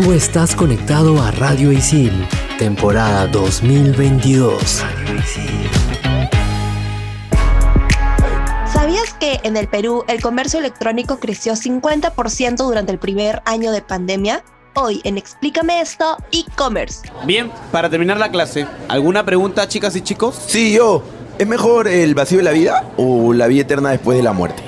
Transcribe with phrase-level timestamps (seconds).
[0.00, 2.12] Tú estás conectado a Radio Isil,
[2.56, 4.84] temporada 2022.
[8.72, 13.82] ¿Sabías que en el Perú el comercio electrónico creció 50% durante el primer año de
[13.82, 14.44] pandemia?
[14.76, 17.00] Hoy en Explícame esto, e-commerce.
[17.24, 20.40] Bien, para terminar la clase, ¿alguna pregunta, chicas y chicos?
[20.46, 21.02] Sí, yo.
[21.40, 24.67] ¿Es mejor el vacío de la vida o la vida eterna después de la muerte?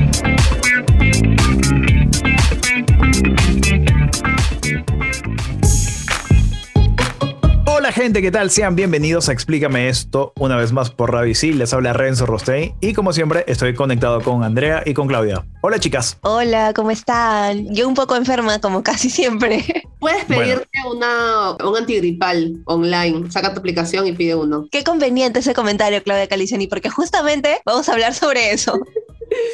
[8.01, 8.49] Gente, ¿qué tal?
[8.49, 11.59] Sean bienvenidos a Explícame esto una vez más por Radio Isil.
[11.59, 15.45] Les habla Renzo Rostein y como siempre estoy conectado con Andrea y con Claudia.
[15.61, 16.17] Hola chicas.
[16.21, 17.71] Hola, ¿cómo están?
[17.75, 19.63] Yo un poco enferma, como casi siempre.
[19.99, 23.29] Puedes pedirte una, un antigripal online.
[23.29, 24.67] Saca tu aplicación y pide uno.
[24.71, 28.79] Qué conveniente ese comentario, Claudia Caliciani, porque justamente vamos a hablar sobre eso.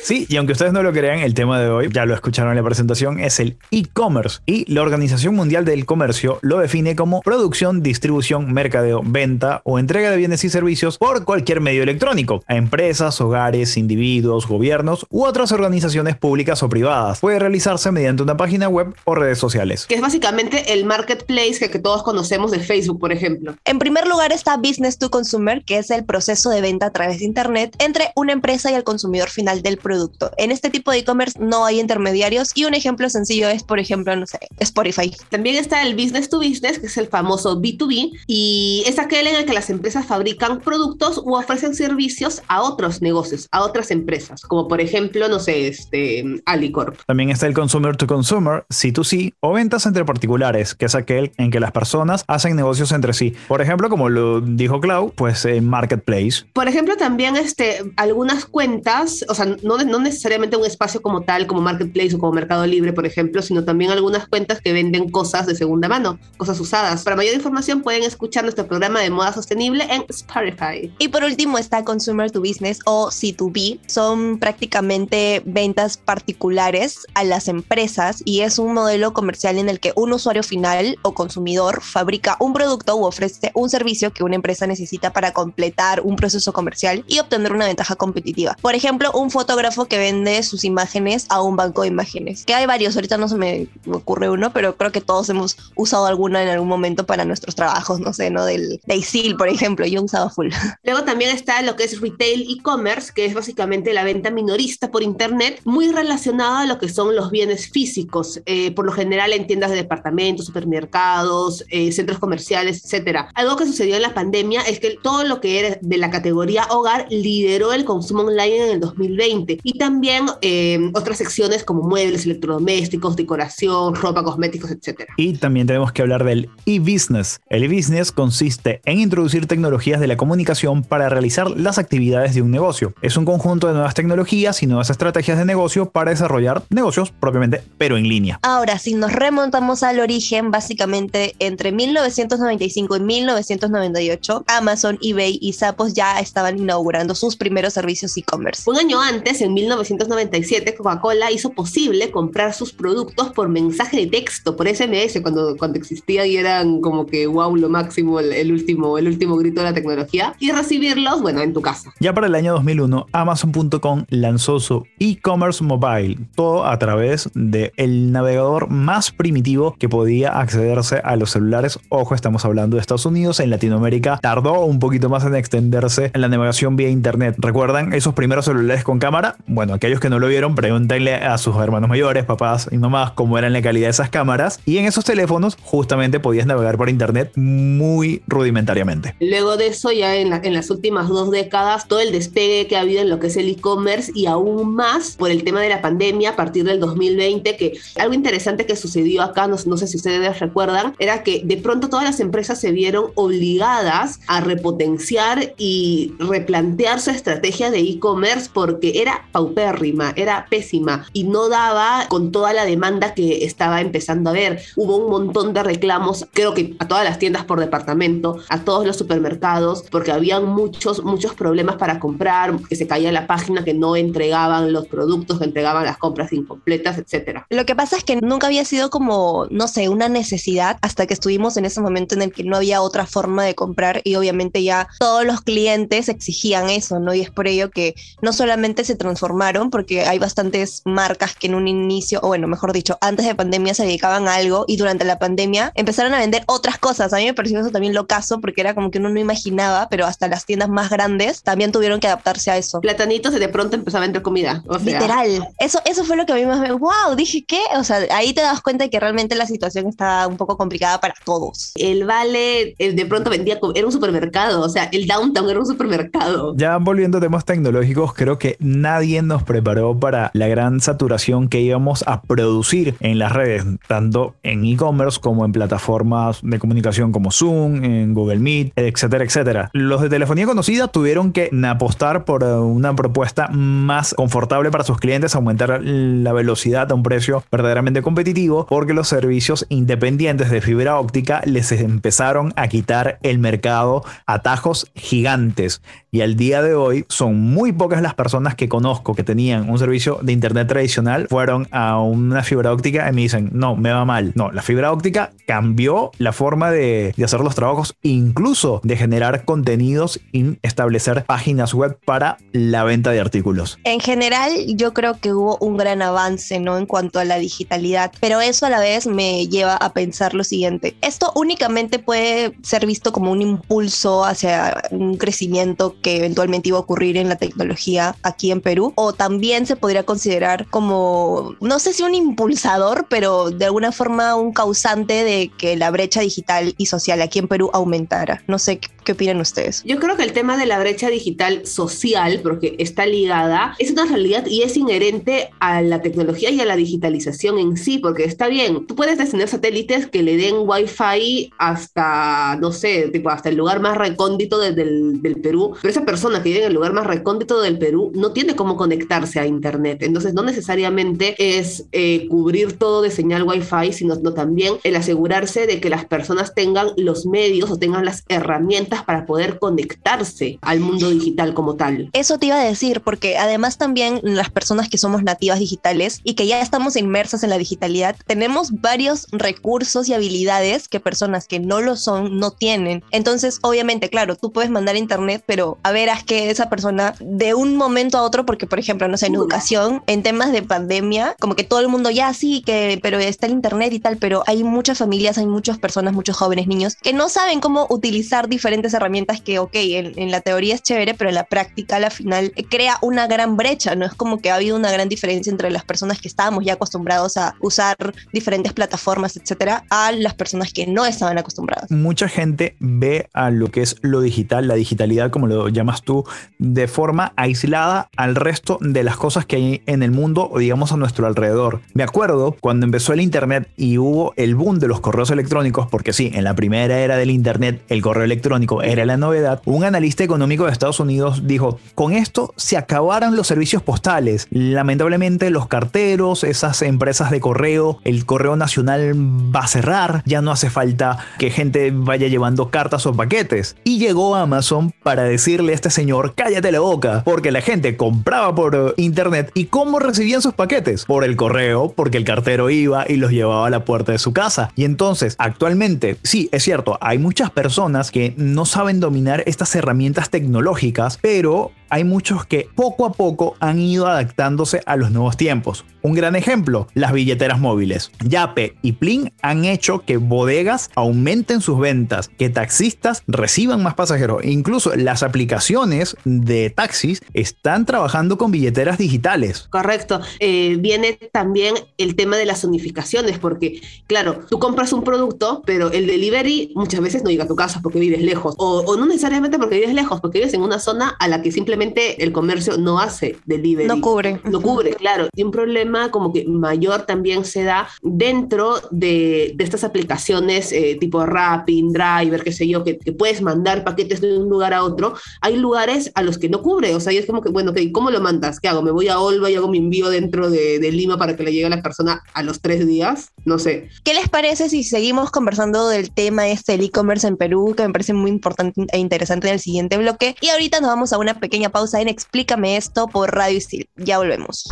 [0.03, 2.57] Sí, y aunque ustedes no lo crean, el tema de hoy, ya lo escucharon en
[2.57, 4.39] la presentación, es el e-commerce.
[4.45, 10.09] Y la Organización Mundial del Comercio lo define como producción, distribución, mercadeo, venta o entrega
[10.09, 15.51] de bienes y servicios por cualquier medio electrónico a empresas, hogares, individuos, gobiernos u otras
[15.51, 17.19] organizaciones públicas o privadas.
[17.19, 19.85] Puede realizarse mediante una página web o redes sociales.
[19.87, 23.55] Que es básicamente el marketplace que, que todos conocemos de Facebook, por ejemplo.
[23.65, 27.19] En primer lugar está Business to Consumer, que es el proceso de venta a través
[27.19, 30.31] de Internet entre una empresa y el consumidor final del producto.
[30.37, 34.15] En este tipo de e-commerce no hay intermediarios y un ejemplo sencillo es, por ejemplo,
[34.15, 35.13] no sé, Spotify.
[35.29, 39.35] También está el business to business, que es el famoso B2B, y es aquel en
[39.35, 44.41] el que las empresas fabrican productos u ofrecen servicios a otros negocios, a otras empresas,
[44.41, 46.99] como por ejemplo, no sé, este, Alicorp.
[47.05, 51.51] También está el consumer to consumer, C2C, o ventas entre particulares, que es aquel en
[51.51, 53.35] que las personas hacen negocios entre sí.
[53.47, 56.45] Por ejemplo, como lo dijo Clau, pues en Marketplace.
[56.53, 61.47] Por ejemplo, también este, algunas cuentas, o sea, no, no necesariamente un espacio como tal,
[61.47, 65.45] como Marketplace o como Mercado Libre, por ejemplo, sino también algunas cuentas que venden cosas
[65.45, 67.03] de segunda mano, cosas usadas.
[67.03, 70.91] Para mayor información pueden escuchar nuestro programa de moda sostenible en Spotify.
[70.99, 73.79] Y por último está Consumer to Business o C2B.
[73.87, 79.93] Son prácticamente ventas particulares a las empresas y es un modelo comercial en el que
[79.95, 84.67] un usuario final o consumidor fabrica un producto u ofrece un servicio que una empresa
[84.67, 88.55] necesita para completar un proceso comercial y obtener una ventaja competitiva.
[88.61, 89.46] Por ejemplo, un fotógrafo
[89.87, 92.45] que vende sus imágenes a un banco de imágenes.
[92.45, 96.05] Que hay varios, ahorita no se me ocurre uno, pero creo que todos hemos usado
[96.05, 98.45] alguna en algún momento para nuestros trabajos, no sé, ¿no?
[98.45, 100.49] Del de ISIL, por ejemplo, yo usado full.
[100.83, 105.03] Luego también está lo que es retail e-commerce, que es básicamente la venta minorista por
[105.03, 109.47] internet, muy relacionada a lo que son los bienes físicos, eh, por lo general en
[109.47, 113.29] tiendas de departamentos, supermercados, eh, centros comerciales, etcétera.
[113.33, 116.67] Algo que sucedió en la pandemia es que todo lo que era de la categoría
[116.69, 122.25] hogar lideró el consumo online en el 2020 y también eh, otras secciones como muebles,
[122.25, 125.13] electrodomésticos, decoración, ropa, cosméticos, etcétera.
[125.17, 127.39] Y también tenemos que hablar del e-business.
[127.49, 132.51] El e-business consiste en introducir tecnologías de la comunicación para realizar las actividades de un
[132.51, 132.93] negocio.
[133.01, 137.63] Es un conjunto de nuevas tecnologías y nuevas estrategias de negocio para desarrollar negocios propiamente,
[137.77, 138.39] pero en línea.
[138.43, 145.93] Ahora, si nos remontamos al origen, básicamente entre 1995 y 1998, Amazon, eBay y Zappos
[145.93, 148.69] ya estaban inaugurando sus primeros servicios e-commerce.
[148.69, 154.55] Un año antes, en 1997, Coca-Cola hizo posible comprar sus productos por mensaje de texto,
[154.55, 158.97] por SMS, cuando, cuando existían y eran como que wow, lo máximo, el, el último,
[158.97, 161.91] el último grito de la tecnología, y recibirlos, bueno, en tu casa.
[161.99, 168.11] Ya para el año 2001, Amazon.com lanzó su e-commerce mobile, todo a través del el
[168.11, 171.79] navegador más primitivo que podía accederse a los celulares.
[171.89, 176.21] Ojo, estamos hablando de Estados Unidos, en Latinoamérica tardó un poquito más en extenderse en
[176.21, 177.35] la navegación vía internet.
[177.37, 179.37] ¿Recuerdan esos primeros celulares con cámara?
[179.47, 183.37] Bueno, aquellos que no lo vieron, pregúntenle a sus hermanos mayores, papás y mamás cómo
[183.37, 184.59] eran la calidad de esas cámaras.
[184.65, 189.15] Y en esos teléfonos justamente podías navegar por internet muy rudimentariamente.
[189.21, 192.75] Luego de eso, ya en, la, en las últimas dos décadas, todo el despegue que
[192.75, 195.69] ha habido en lo que es el e-commerce y aún más por el tema de
[195.69, 199.95] la pandemia a partir del 2020, que algo interesante que sucedió acá, no, sé si
[199.95, 206.13] ustedes recuerdan, era que de pronto todas las empresas se vieron obligadas a repotenciar y
[206.19, 212.31] replantear su estrategia de e-commerce porque que era paupérrima, era pésima y no daba con
[212.31, 214.61] toda la demanda que estaba empezando a ver.
[214.75, 218.85] Hubo un montón de reclamos, creo que a todas las tiendas por departamento, a todos
[218.85, 223.73] los supermercados, porque habían muchos, muchos problemas para comprar, que se caía la página, que
[223.73, 227.45] no entregaban los productos, que entregaban las compras incompletas, etcétera.
[227.49, 231.13] Lo que pasa es que nunca había sido como, no sé, una necesidad hasta que
[231.13, 234.63] estuvimos en ese momento en el que no había otra forma de comprar y obviamente
[234.63, 237.13] ya todos los clientes exigían eso, ¿no?
[237.13, 241.55] Y es por ello que no solamente se transformaron, porque hay bastantes marcas que en
[241.55, 245.05] un inicio, o bueno, mejor dicho, antes de pandemia se dedicaban a algo y durante
[245.05, 247.13] la pandemia empezaron a vender otras cosas.
[247.13, 249.87] A mí me pareció eso también lo caso, porque era como que uno no imaginaba,
[249.89, 252.81] pero hasta las tiendas más grandes también tuvieron que adaptarse a eso.
[252.81, 254.63] Platanitos y de pronto empezó a vender comida.
[254.67, 255.49] O sea, Literal.
[255.59, 256.71] Eso, eso fue lo que a mí más me...
[256.71, 257.15] ¡Wow!
[257.15, 257.61] Dije, ¿qué?
[257.77, 260.99] O sea, ahí te das cuenta de que realmente la situación está un poco complicada
[260.99, 261.71] para todos.
[261.75, 265.65] El Vale eh, de pronto vendía, era un supermercado, o sea, el Downtown era un
[265.65, 266.53] supermercado.
[266.55, 271.61] Ya volviendo a temas tecnológicos, creo que nadie nos preparó para la gran saturación que
[271.61, 277.31] íbamos a producir en las redes, tanto en e-commerce como en plataformas de comunicación como
[277.31, 279.69] Zoom, en Google Meet, etcétera, etcétera.
[279.73, 284.97] Los de telefonía conocida tuvieron que apostar por eh, una propuesta más confortable para sus
[284.97, 290.99] clientes, aumentar la velocidad a un precio verdaderamente competitivo, porque los servicios independientes de fibra
[290.99, 295.81] óptica les empezaron a quitar el mercado a tajos gigantes.
[296.11, 299.79] Y al día de hoy son muy pocas las personas que conozco que tenían un
[299.79, 304.05] servicio de internet tradicional, fueron a una fibra óptica y me dicen, no, me va
[304.05, 304.31] mal.
[304.35, 310.19] No, la fibra óptica cambió la forma de, hacer los trabajos, incluso de generar contenidos
[310.31, 313.79] y establecer páginas web para la venta de artículos.
[313.83, 316.77] En general, yo creo que hubo un gran avance, ¿no?
[316.77, 320.43] En cuanto a la digitalidad, pero eso a la vez me lleva a pensar lo
[320.43, 320.95] siguiente.
[321.01, 326.81] Esto únicamente puede ser visto como un impulso hacia un crecimiento que eventualmente iba a
[326.81, 331.93] ocurrir en la tecnología aquí en Perú, o también se podría considerar como, no sé
[331.93, 336.85] si un impulsador, pero de alguna forma un causante de que la brecha digital y
[336.87, 338.43] social aquí en Perú aumentara.
[338.47, 339.83] No sé qué opinan ustedes.
[339.85, 344.05] Yo creo que el tema de la brecha digital social, porque está ligada, es una
[344.05, 348.47] realidad y es inherente a la tecnología y a la digitalización en sí, porque está
[348.47, 353.55] bien, tú puedes tener satélites que le den wifi hasta, no sé, tipo hasta el
[353.55, 356.93] lugar más recóndito de- del, del Perú, pero esa persona que vive en el lugar
[356.93, 362.27] más recóndito del Perú no tiene cómo conectarse a Internet, entonces no necesariamente es eh,
[362.29, 366.89] cubrir todo de señal wifi, sino no, también el asegurarse de que las personas tengan
[366.97, 372.09] los medios o tengan las herramientas para poder conectarse al mundo digital como tal.
[372.13, 376.33] Eso te iba a decir, porque además también las personas que somos nativas digitales y
[376.33, 381.59] que ya estamos inmersas en la digitalidad, tenemos varios recursos y habilidades que personas que
[381.59, 383.03] no lo son no tienen.
[383.11, 387.15] Entonces, obviamente, claro, tú puedes mandar a internet, pero a ver, haz que esa persona
[387.19, 390.61] de un momento a otro, porque por ejemplo, no sé, en educación, en temas de
[390.63, 394.17] pandemia, como que todo el mundo ya sí, que, pero está el internet y tal,
[394.17, 398.47] pero hay muchas familias, hay muchas personas, muchos jóvenes, niños, que no saben cómo utilizar
[398.47, 401.99] diferentes herramientas que, ok, en, en la teoría es chévere, pero en la práctica, a
[401.99, 404.05] la final, eh, crea una gran brecha, ¿no?
[404.05, 407.37] Es como que ha habido una gran diferencia entre las personas que estábamos ya acostumbrados
[407.37, 407.95] a usar
[408.31, 411.91] diferentes plataformas, etcétera, a las personas que no estaban acostumbradas.
[411.91, 416.23] Mucha gente ve a lo que es lo digital, la digitalidad, como lo llamas tú,
[416.59, 420.91] de forma aislada al resto de las cosas que hay en el mundo o digamos
[420.91, 421.81] a nuestro alrededor.
[421.93, 426.13] Me acuerdo cuando empezó el Internet y hubo el boom de los correos electrónicos, porque
[426.13, 430.23] sí, en la primera era del Internet el correo electrónico era la novedad, un analista
[430.23, 434.47] económico de Estados Unidos dijo, con esto se acabaron los servicios postales.
[434.49, 440.51] Lamentablemente los carteros, esas empresas de correo, el correo nacional va a cerrar, ya no
[440.51, 443.75] hace falta que gente vaya llevando cartas o paquetes.
[443.83, 448.55] Y llegó Amazon para decirle a este señor, cállate la boca, porque la gente compraba
[448.55, 451.03] por internet y cómo recibían sus paquetes?
[451.03, 454.31] Por el correo, porque el cartero iba y los llevaba a la puerta de su
[454.31, 454.71] casa.
[454.77, 460.29] Y entonces, actualmente, sí, es cierto, hay muchas personas que no saben dominar estas herramientas
[460.29, 465.85] tecnológicas, pero hay muchos que poco a poco han ido adaptándose a los nuevos tiempos.
[466.01, 468.11] Un gran ejemplo, las billeteras móviles.
[468.23, 474.43] Yape y Plin han hecho que bodegas aumenten sus ventas, que taxistas reciban más pasajeros.
[474.45, 479.67] Incluso las aplicaciones de taxis están trabajando con billeteras digitales.
[479.69, 480.21] Correcto.
[480.39, 485.91] Eh, viene también el tema de las zonificaciones, porque, claro, tú compras un producto, pero
[485.91, 489.05] el delivery muchas veces no llega a tu casa porque vives lejos, o, o no
[489.05, 492.31] necesariamente porque vives lejos, porque vives en una zona a la que simplemente simplemente el
[492.31, 493.87] comercio no hace delivery.
[493.87, 494.41] No cubre.
[494.45, 495.27] No cubre, claro.
[495.35, 500.97] Y un problema como que mayor también se da dentro de, de estas aplicaciones eh,
[500.99, 504.83] tipo Rapping, Driver, qué sé yo, que, que, puedes mandar paquetes de un lugar a
[504.83, 505.13] otro.
[505.41, 506.95] Hay lugares a los que no cubre.
[506.95, 508.59] O sea, y es como que, bueno, okay, ¿cómo lo mandas?
[508.59, 508.81] ¿Qué hago?
[508.81, 511.53] ¿Me voy a Olva y hago mi envío dentro de, de Lima para que le
[511.53, 513.33] llegue a la persona a los tres días?
[513.45, 513.89] No sé.
[514.03, 517.93] ¿Qué les parece si seguimos conversando del tema este del e-commerce en Perú, que me
[517.93, 520.35] parece muy importante e interesante en el siguiente bloque?
[520.41, 523.89] Y ahorita nos vamos a una pequeña pausa en Explícame esto por Radio Isil.
[523.95, 524.67] Ya volvemos.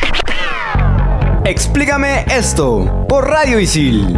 [1.46, 4.18] Explícame esto por Radio Isil.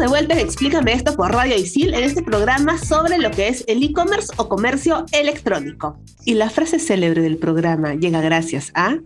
[0.00, 3.64] de vuelta en Explícame esto por Radio Isil en este programa sobre lo que es
[3.68, 5.98] el e-commerce o comercio electrónico.
[6.24, 8.96] Y la frase célebre del programa llega gracias a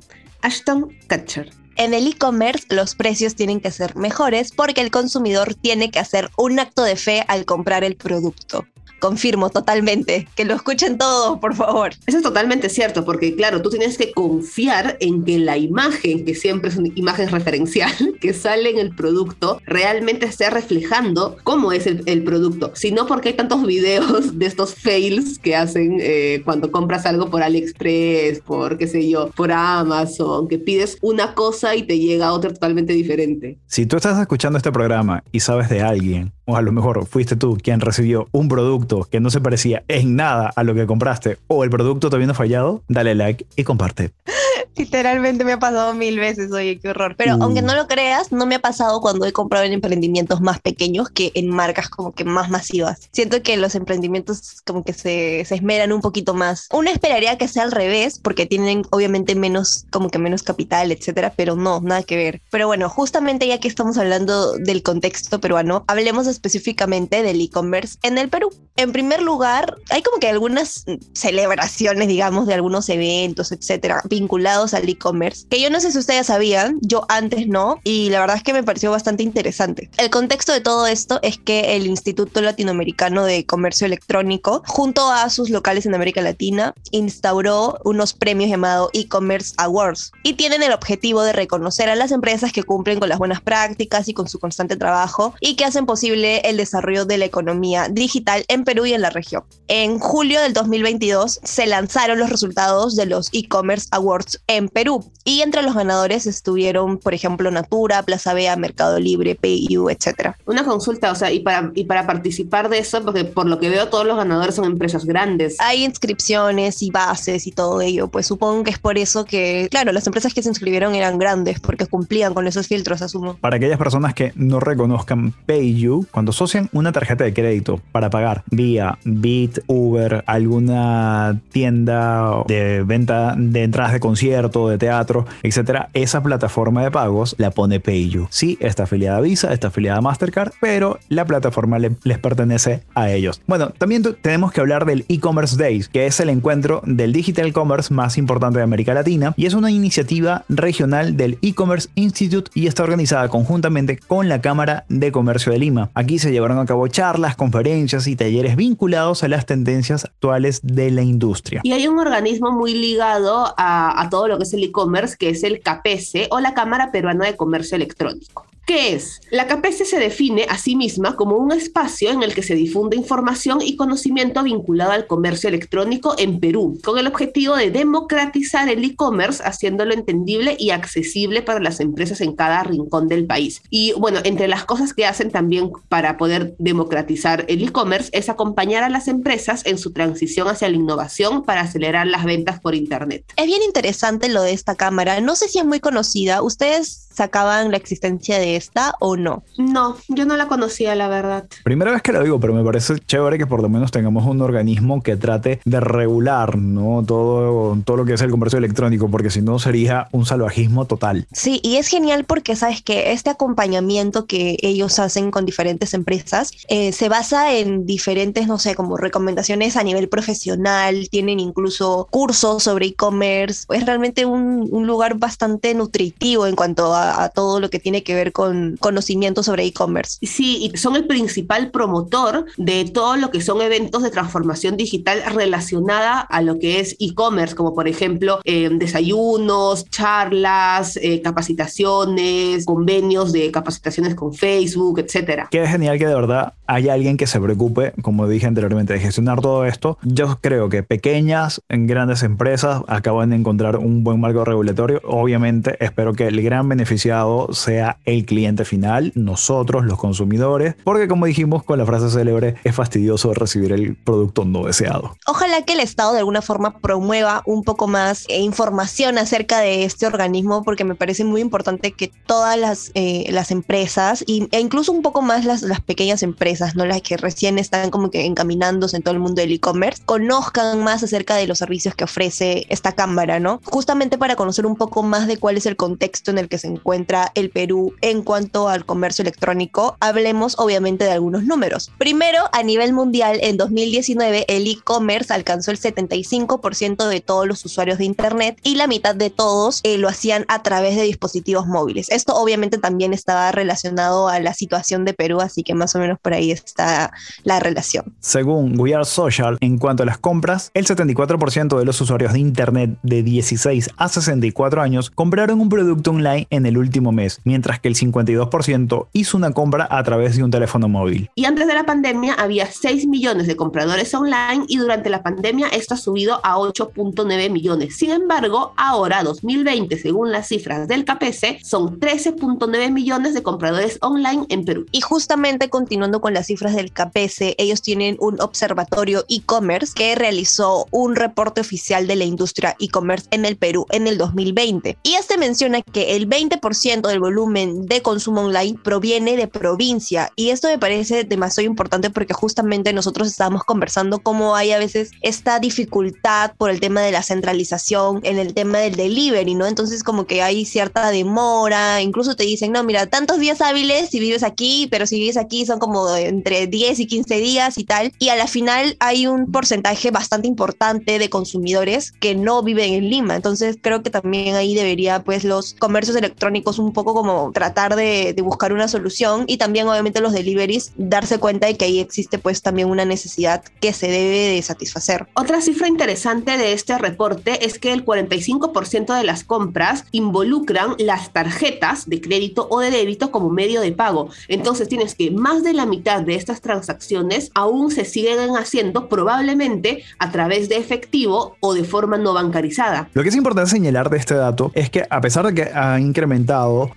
[0.42, 1.63] Ashton Kutcher.
[1.76, 6.30] En el e-commerce los precios tienen que ser mejores porque el consumidor tiene que hacer
[6.36, 8.66] un acto de fe al comprar el producto
[9.04, 10.26] confirmo totalmente.
[10.34, 11.90] Que lo escuchen todos, por favor.
[12.06, 16.34] Eso es totalmente cierto, porque claro, tú tienes que confiar en que la imagen, que
[16.34, 17.92] siempre es una imagen referencial,
[18.22, 22.72] que sale en el producto, realmente esté reflejando cómo es el, el producto.
[22.74, 27.28] Si no, porque hay tantos videos de estos fails que hacen eh, cuando compras algo
[27.28, 32.32] por AliExpress, por qué sé yo, por Amazon, que pides una cosa y te llega
[32.32, 33.58] otra totalmente diferente.
[33.66, 37.36] Si tú estás escuchando este programa y sabes de alguien, o a lo mejor fuiste
[37.36, 41.38] tú quien recibió un producto que no se parecía en nada a lo que compraste
[41.46, 44.12] o el producto te viene fallado, dale like y comparte.
[44.76, 47.14] Literalmente me ha pasado mil veces, oye, qué horror.
[47.16, 50.60] Pero aunque no lo creas, no me ha pasado cuando he comprado en emprendimientos más
[50.60, 53.08] pequeños que en marcas como que más masivas.
[53.12, 56.66] Siento que los emprendimientos como que se, se esmeran un poquito más.
[56.72, 61.32] Uno esperaría que sea al revés, porque tienen obviamente menos, como que menos capital, etcétera,
[61.36, 62.42] pero no, nada que ver.
[62.50, 68.18] Pero bueno, justamente ya que estamos hablando del contexto peruano, hablemos específicamente del e-commerce en
[68.18, 68.50] el Perú.
[68.76, 74.88] En primer lugar, hay como que algunas celebraciones, digamos, de algunos eventos, etcétera, vinculados al
[74.88, 78.42] e-commerce, que yo no sé si ustedes sabían, yo antes no, y la verdad es
[78.42, 79.90] que me pareció bastante interesante.
[79.96, 85.30] El contexto de todo esto es que el Instituto Latinoamericano de Comercio Electrónico, junto a
[85.30, 91.22] sus locales en América Latina, instauró unos premios llamados e-commerce awards y tienen el objetivo
[91.22, 94.76] de reconocer a las empresas que cumplen con las buenas prácticas y con su constante
[94.76, 99.02] trabajo y que hacen posible el desarrollo de la economía digital en Perú y en
[99.02, 99.44] la región.
[99.68, 105.10] En julio del 2022 se lanzaron los resultados de los e-commerce awards en Perú.
[105.24, 110.36] Y entre los ganadores estuvieron, por ejemplo, Natura, Plaza Vea, Mercado Libre, PayU, etcétera.
[110.44, 113.70] Una consulta, o sea, y para, y para participar de eso, porque por lo que
[113.70, 115.56] veo todos los ganadores son empresas grandes.
[115.60, 119.92] Hay inscripciones y bases y todo ello, pues supongo que es por eso que, claro,
[119.92, 123.36] las empresas que se inscribieron eran grandes, porque cumplían con esos filtros, asumo.
[123.40, 128.44] Para aquellas personas que no reconozcan PayU, cuando asocian una tarjeta de crédito para pagar
[128.48, 136.22] vía Bit, Uber, alguna tienda de venta de entradas de concierto, de teatro, etcétera, esa
[136.22, 138.28] plataforma de pagos la pone PayU.
[138.30, 142.84] Sí, está afiliada a Visa, está afiliada a Mastercard, pero la plataforma le, les pertenece
[142.94, 143.42] a ellos.
[143.48, 147.92] Bueno, también tenemos que hablar del e-commerce Days, que es el encuentro del digital commerce
[147.92, 152.84] más importante de América Latina y es una iniciativa regional del e-commerce Institute y está
[152.84, 155.90] organizada conjuntamente con la Cámara de Comercio de Lima.
[156.18, 161.02] Se llevaron a cabo charlas, conferencias y talleres vinculados a las tendencias actuales de la
[161.02, 161.60] industria.
[161.64, 165.30] Y hay un organismo muy ligado a, a todo lo que es el e-commerce, que
[165.30, 168.46] es el CAPESE o la Cámara Peruana de Comercio Electrónico.
[168.66, 169.20] ¿Qué es?
[169.30, 172.96] La CAPESE se define a sí misma como un espacio en el que se difunde
[172.96, 178.82] información y conocimiento vinculado al comercio electrónico en Perú, con el objetivo de democratizar el
[178.82, 183.60] e-commerce, haciéndolo entendible y accesible para las empresas en cada rincón del país.
[183.68, 188.82] Y bueno, entre las cosas que hacen también para poder democratizar el e-commerce es acompañar
[188.82, 193.24] a las empresas en su transición hacia la innovación para acelerar las ventas por Internet.
[193.36, 195.20] Es bien interesante lo de esta cámara.
[195.20, 196.42] No sé si es muy conocida.
[196.42, 199.44] ¿Ustedes sacaban la existencia de esta o no?
[199.56, 201.44] No, yo no la conocía, la verdad.
[201.62, 204.40] Primera vez que la digo, pero me parece chévere que por lo menos tengamos un
[204.40, 207.04] organismo que trate de regular ¿no?
[207.06, 211.26] todo, todo lo que es el comercio electrónico, porque si no sería un salvajismo total.
[211.32, 216.52] Sí, y es genial porque sabes que este acompañamiento que ellos hacen con diferentes empresas
[216.68, 222.62] eh, se basa en diferentes, no sé, como recomendaciones a nivel profesional, tienen incluso cursos
[222.62, 227.60] sobre e-commerce, es realmente un, un lugar bastante nutritivo en cuanto a a, a todo
[227.60, 230.18] lo que tiene que ver con conocimiento sobre e-commerce.
[230.22, 235.22] Sí, y son el principal promotor de todo lo que son eventos de transformación digital
[235.34, 243.32] relacionada a lo que es e-commerce, como por ejemplo eh, desayunos, charlas, eh, capacitaciones, convenios
[243.32, 245.48] de capacitaciones con Facebook, etcétera.
[245.50, 249.40] Qué genial que de verdad haya alguien que se preocupe, como dije anteriormente, de gestionar
[249.40, 249.98] todo esto.
[250.02, 255.00] Yo creo que pequeñas, grandes empresas acaban de encontrar un buen marco regulatorio.
[255.04, 256.66] Obviamente, espero que el gran
[256.98, 262.74] sea el cliente final, nosotros, los consumidores, porque como dijimos con la frase célebre, es
[262.74, 265.16] fastidioso recibir el producto no deseado.
[265.26, 269.84] Ojalá que el Estado de alguna forma promueva un poco más eh, información acerca de
[269.84, 274.92] este organismo, porque me parece muy importante que todas las, eh, las empresas, e incluso
[274.92, 278.96] un poco más las, las pequeñas empresas, no las que recién están como que encaminándose
[278.96, 282.92] en todo el mundo del e-commerce, conozcan más acerca de los servicios que ofrece esta
[282.92, 283.60] cámara, ¿no?
[283.64, 286.68] Justamente para conocer un poco más de cuál es el contexto en el que se
[286.84, 291.90] encuentra el Perú en cuanto al comercio electrónico, hablemos obviamente de algunos números.
[291.96, 297.96] Primero, a nivel mundial, en 2019 el e-commerce alcanzó el 75% de todos los usuarios
[297.96, 302.10] de Internet y la mitad de todos eh, lo hacían a través de dispositivos móviles.
[302.10, 306.18] Esto obviamente también estaba relacionado a la situación de Perú, así que más o menos
[306.20, 307.12] por ahí está
[307.44, 308.14] la relación.
[308.20, 312.40] Según We Are Social, en cuanto a las compras, el 74% de los usuarios de
[312.40, 317.80] Internet de 16 a 64 años compraron un producto online en el último mes, mientras
[317.80, 321.30] que el 52% hizo una compra a través de un teléfono móvil.
[321.34, 325.68] Y antes de la pandemia había 6 millones de compradores online y durante la pandemia
[325.68, 327.96] esto ha subido a 8.9 millones.
[327.96, 334.46] Sin embargo, ahora 2020, según las cifras del KPC, son 13.9 millones de compradores online
[334.48, 334.86] en Perú.
[334.92, 340.86] Y justamente continuando con las cifras del KPC, ellos tienen un observatorio e-commerce que realizó
[340.90, 344.96] un reporte oficial de la industria e-commerce en el Perú en el 2020.
[345.02, 350.32] Y este menciona que el 20% del volumen de consumo online proviene de provincia.
[350.34, 355.10] Y esto me parece demasiado importante porque justamente nosotros estábamos conversando cómo hay a veces
[355.20, 359.66] esta dificultad por el tema de la centralización en el tema del delivery, ¿no?
[359.66, 364.18] Entonces como que hay cierta demora, incluso te dicen, no, mira, tantos días hábiles si
[364.18, 368.12] vives aquí, pero si vives aquí son como entre 10 y 15 días y tal.
[368.18, 373.10] Y a la final hay un porcentaje bastante importante de consumidores que no viven en
[373.10, 373.36] Lima.
[373.36, 378.32] Entonces creo que también ahí debería pues los comercios electrónicos un poco como tratar de,
[378.34, 382.38] de buscar una solución y también obviamente los deliveries darse cuenta de que ahí existe
[382.38, 385.26] pues también una necesidad que se debe de satisfacer.
[385.34, 391.32] Otra cifra interesante de este reporte es que el 45% de las compras involucran las
[391.32, 394.28] tarjetas de crédito o de débito como medio de pago.
[394.48, 400.04] Entonces tienes que más de la mitad de estas transacciones aún se siguen haciendo probablemente
[400.18, 403.08] a través de efectivo o de forma no bancarizada.
[403.14, 405.98] Lo que es importante señalar de este dato es que a pesar de que ha
[406.00, 406.43] incrementado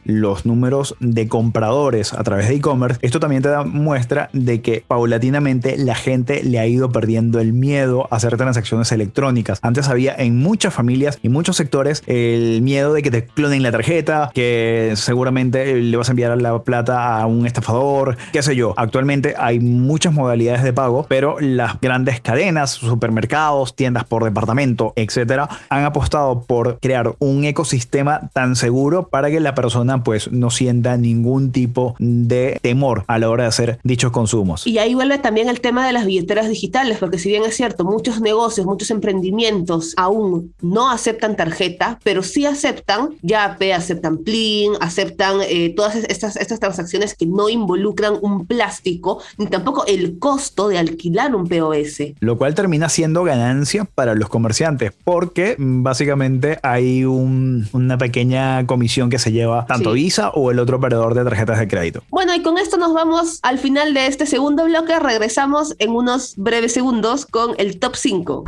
[0.04, 4.84] los números de compradores a través de e-commerce, esto también te da muestra de que
[4.88, 9.60] paulatinamente la gente le ha ido perdiendo el miedo a hacer transacciones electrónicas.
[9.62, 13.72] Antes había en muchas familias y muchos sectores el miedo de que te clonen la
[13.72, 18.74] tarjeta, que seguramente le vas a enviar la plata a un estafador, qué sé yo.
[18.78, 25.50] Actualmente hay muchas modalidades de pago, pero las grandes cadenas, supermercados, tiendas por departamento, etcétera,
[25.70, 30.98] han apostado por crear un ecosistema tan seguro para que la persona pues no sienta
[30.98, 34.66] ningún tipo de temor a la hora de hacer dichos consumos.
[34.68, 37.84] Y ahí vuelve también el tema de las billeteras digitales, porque si bien es cierto,
[37.86, 45.38] muchos negocios, muchos emprendimientos aún no aceptan tarjeta, pero sí aceptan YAPE, aceptan PLIN, aceptan
[45.48, 50.78] eh, todas estas, estas transacciones que no involucran un plástico, ni tampoco el costo de
[50.78, 52.14] alquilar un POS.
[52.20, 58.66] Lo cual termina siendo ganancia para los comerciantes, porque mm, básicamente hay un- una pequeña
[58.66, 60.04] comisión que se lleva tanto Sí.
[60.04, 62.04] Visa o el otro operador de tarjetas de crédito.
[62.10, 65.00] Bueno, y con esto nos vamos al final de este segundo bloque.
[65.00, 68.44] Regresamos en unos breves segundos con el top 5.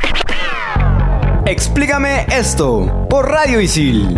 [1.46, 4.16] Explícame esto por Radio Isil.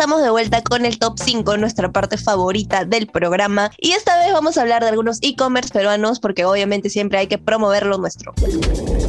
[0.00, 3.70] Estamos de vuelta con el top 5, nuestra parte favorita del programa.
[3.76, 7.36] Y esta vez vamos a hablar de algunos e-commerce peruanos porque obviamente siempre hay que
[7.36, 8.32] promover lo nuestro.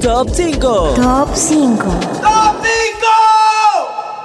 [0.02, 0.94] Top 5.
[0.98, 1.86] Top 5.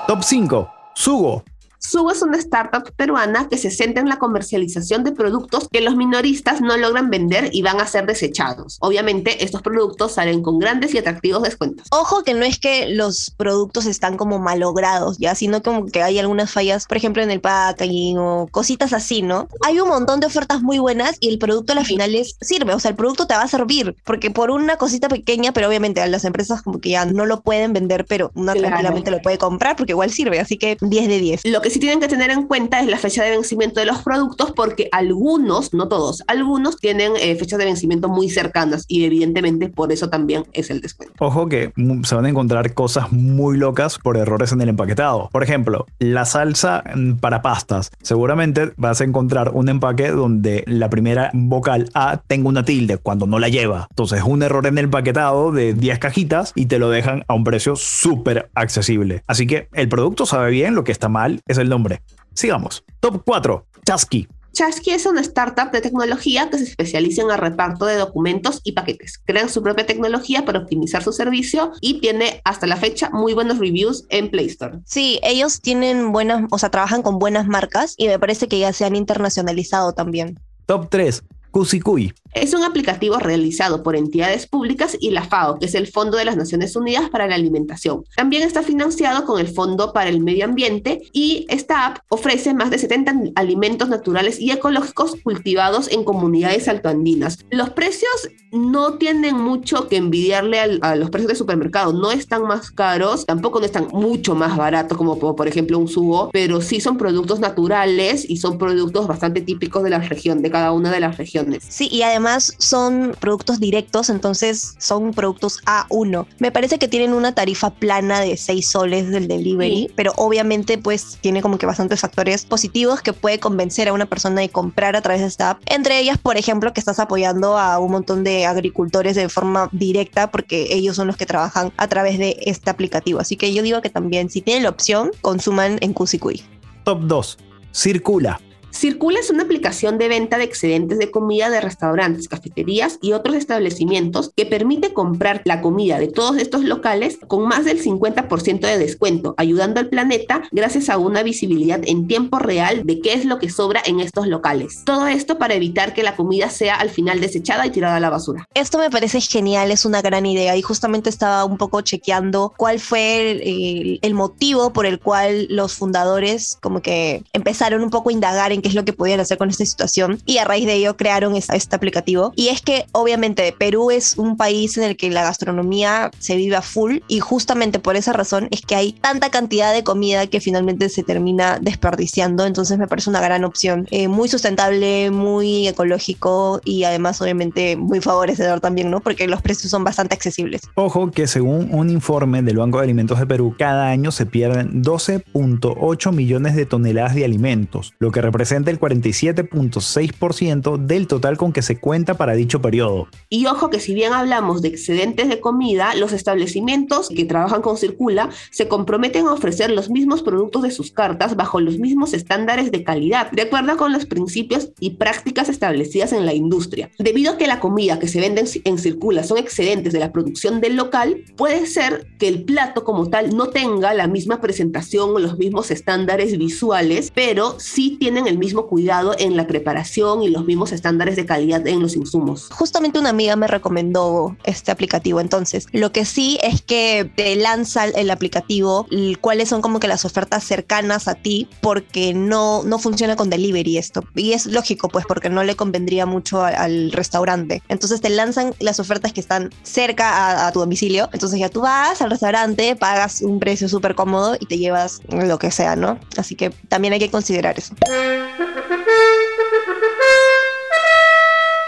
[0.09, 0.69] Top 5.
[0.97, 1.45] Sugo.
[1.89, 5.95] Subo es una startup peruana que se centra en la comercialización de productos que los
[5.95, 8.79] minoristas no logran vender y van a ser desechados.
[8.81, 11.87] Obviamente, estos productos salen con grandes y atractivos descuentos.
[11.93, 16.19] Ojo que no es que los productos están como malogrados, ya, sino como que hay
[16.19, 19.49] algunas fallas, por ejemplo, en el packaging o cositas así, ¿no?
[19.65, 22.75] Hay un montón de ofertas muy buenas y el producto a la final es, sirve,
[22.75, 26.01] o sea, el producto te va a servir, porque por una cosita pequeña, pero obviamente
[26.01, 28.61] a las empresas como que ya no lo pueden vender, pero Claro.
[28.61, 31.45] tranquilamente lo puede comprar porque igual sirve, así que 10 de 10.
[31.45, 33.99] Lo que sí tienen que tener en cuenta es la fecha de vencimiento de los
[33.99, 39.69] productos porque algunos, no todos, algunos tienen eh, fechas de vencimiento muy cercanas y evidentemente
[39.69, 41.15] por eso también es el descuento.
[41.19, 45.29] Ojo que mm, se van a encontrar cosas muy locas por errores en el empaquetado.
[45.31, 47.91] Por ejemplo, la salsa mm, para pastas.
[48.01, 53.27] Seguramente vas a encontrar un empaque donde la primera vocal A tenga una tilde cuando
[53.27, 53.87] no la lleva.
[53.91, 57.45] Entonces, un error en el empaquetado de 10 cajitas y te lo dejan a un
[57.45, 59.23] precio súper accesible.
[59.27, 62.03] Así que el producto sabe bien, lo que está mal es el nombre.
[62.35, 62.85] Sigamos.
[63.01, 63.67] Top 4.
[63.85, 64.29] Chasqui.
[64.57, 68.73] Chasqui es una startup de tecnología que se especializa en el reparto de documentos y
[68.73, 69.19] paquetes.
[69.27, 73.59] Crean su propia tecnología para optimizar su servicio y tiene hasta la fecha muy buenos
[73.59, 74.79] reviews en Play Store.
[74.87, 78.73] Sí, ellos tienen buenas, o sea, trabajan con buenas marcas y me parece que ya
[78.73, 80.41] se han internacionalizado también.
[80.65, 81.23] Top 3.
[81.51, 82.15] Cusicuy.
[82.37, 86.27] Es un aplicativo realizado por entidades públicas y la FAO, que es el Fondo de
[86.27, 88.05] las Naciones Unidas para la Alimentación.
[88.15, 92.69] También está financiado con el Fondo para el Medio Ambiente y esta app ofrece más
[92.71, 97.39] de 70 alimentos naturales y ecológicos cultivados en comunidades altoandinas.
[97.51, 102.43] Los precios no tienen mucho que envidiarle al- a los precios de supermercado, no están
[102.43, 106.81] más caros, tampoco no están mucho más baratos como por, ejemplo un subo, pero sí
[106.81, 111.01] son productos naturales y son productos bastante típicos de la región, de cada una de
[111.01, 111.65] las regiones.
[111.69, 112.26] Sí, y además
[112.59, 116.27] son productos directos, entonces son productos A1.
[116.39, 119.91] Me parece que tienen una tarifa plana de 6 soles del delivery, Sí.
[119.95, 124.41] pero obviamente pues tiene como que bastantes factores positivos que puede convencer a una persona
[124.41, 125.63] de comprar a través de esta app.
[125.67, 130.31] Entre ellas, por ejemplo, que estás apoyando a un montón de agricultores de forma directa
[130.31, 133.21] porque ellos son los que trabajan a través de este aplicativo.
[133.21, 136.43] Así que yo digo que también si tienen la opción, consuman en Cusicuy.
[136.85, 137.39] Top 2.
[137.73, 138.41] Circula.
[138.77, 143.35] Circula es una aplicación de venta de excedentes de comida de restaurantes, cafeterías y otros
[143.37, 148.77] establecimientos que permite comprar la comida de todos estos locales con más del 50% de
[148.79, 153.39] descuento, ayudando al planeta gracias a una visibilidad en tiempo real de qué es lo
[153.39, 154.83] que sobra en estos locales.
[154.85, 158.11] Todo esto para evitar que la comida sea al final desechada y tirada a la
[158.11, 158.47] basura.
[158.55, 162.79] Esto me parece genial, es una gran idea y justamente estaba un poco chequeando cuál
[162.79, 168.11] fue el, el- el motivo por el cual los fundadores como que empezaron un poco
[168.11, 170.67] a indagar en qué es lo que podían hacer con esta situación y a raíz
[170.67, 172.33] de ello crearon esta- este aplicativo.
[172.35, 176.57] Y es que obviamente Perú es un país en el que la gastronomía se vive
[176.57, 180.41] a full y justamente por esa razón es que hay tanta cantidad de comida que
[180.41, 186.61] finalmente se termina desperdiciando, entonces me parece una gran opción, Eh, muy sustentable, muy ecológico
[186.65, 188.99] y además obviamente muy favorecedor también, ¿no?
[188.99, 190.63] Porque los precios son bastante accesibles.
[190.75, 194.83] Ojo que según un informe del Banco de Alimentos de Perú, cada año se pierden
[194.83, 201.63] 12.8 millones de toneladas de alimentos, lo que representa el 47.6% del total con que
[201.63, 203.09] se cuenta para dicho periodo.
[203.29, 207.77] Y ojo que si bien hablamos de excedentes de comida, los establecimientos que trabajan con
[207.77, 212.71] Circula se comprometen a ofrecer los mismos productos de sus cartas bajo los mismos estándares
[212.71, 216.91] de calidad, de acuerdo con los principios y prácticas establecidas en la industria.
[216.99, 220.13] Debido a que la comida que se vende en, en Circula son excedentes de la
[220.13, 225.11] producción del local, puede ser que el plato como tal no tenga la misma presentación
[225.11, 230.29] o los mismos estándares visuales, pero sí tienen el mismo cuidado en la preparación y
[230.29, 232.49] los mismos estándares de calidad en los insumos.
[232.53, 237.87] Justamente una amiga me recomendó este aplicativo, entonces lo que sí es que te lanza
[237.87, 238.87] el aplicativo
[239.21, 243.79] cuáles son como que las ofertas cercanas a ti porque no, no funciona con delivery
[243.79, 244.05] esto.
[244.15, 247.63] Y es lógico pues porque no le convendría mucho al restaurante.
[247.69, 251.09] Entonces te lanzan las ofertas que están cerca a, a tu domicilio.
[251.13, 255.39] Entonces ya tú vas al restaurante, pagas un precio súper cómodo y te llevas lo
[255.39, 255.99] que sea, ¿no?
[256.17, 257.75] Así que también hay que considerar eso.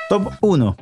[0.08, 0.74] Top 1.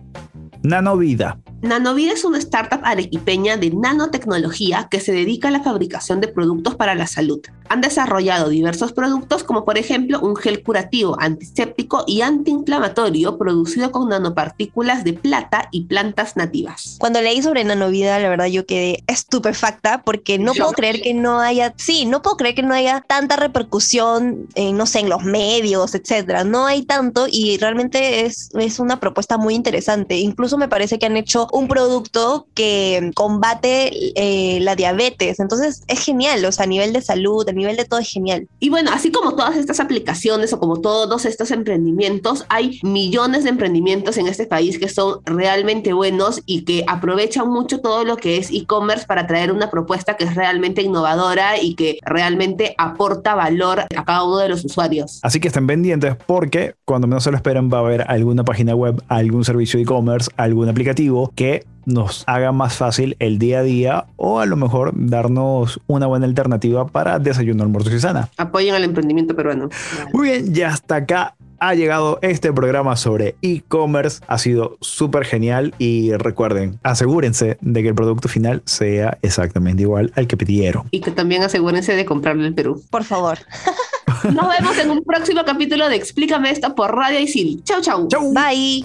[0.66, 1.38] Nanovida.
[1.62, 6.74] Nanovida es una startup arequipeña de nanotecnología que se dedica a la fabricación de productos
[6.74, 7.40] para la salud.
[7.68, 14.08] Han desarrollado diversos productos como por ejemplo un gel curativo, antiséptico y antiinflamatorio producido con
[14.08, 16.96] nanopartículas de plata y plantas nativas.
[16.98, 21.14] Cuando leí sobre nanovida, la verdad yo quedé estupefacta porque no Yo- puedo creer que
[21.14, 25.08] no haya, sí, no puedo creer que no haya tanta repercusión, en, no sé, en
[25.08, 26.44] los medios, etcétera.
[26.44, 30.16] No hay tanto y realmente es, es una propuesta muy interesante.
[30.18, 35.40] Incluso me parece que han hecho un producto que combate eh, la diabetes.
[35.40, 38.48] Entonces es genial, o sea, a nivel de salud, a nivel de todo es genial.
[38.60, 43.50] Y bueno, así como todas estas aplicaciones o como todos estos emprendimientos, hay millones de
[43.50, 48.38] emprendimientos en este país que son realmente buenos y que aprovechan mucho todo lo que
[48.38, 53.80] es e-commerce para traer una propuesta que es realmente innovadora y que realmente aporta valor
[53.80, 55.20] a cada uno de los usuarios.
[55.22, 58.74] Así que estén pendientes porque cuando menos se lo esperan va a haber alguna página
[58.74, 63.62] web, algún servicio de e-commerce, algún aplicativo que nos haga más fácil el día a
[63.62, 68.28] día o a lo mejor darnos una buena alternativa para desayuno, almuerzo y cena.
[68.36, 69.68] Apoyen al emprendimiento peruano.
[70.12, 74.20] Muy bien, ya hasta acá ha llegado este programa sobre e-commerce.
[74.26, 80.12] Ha sido súper genial y recuerden, asegúrense de que el producto final sea exactamente igual
[80.16, 80.88] al que pidieron.
[80.90, 82.82] Y que también asegúrense de comprarlo en Perú.
[82.90, 83.38] Por favor.
[84.24, 87.62] Nos vemos en un próximo capítulo de Explícame esto por Radio Isil.
[87.64, 88.08] Chau, chau.
[88.08, 88.32] Chau.
[88.32, 88.84] Bye.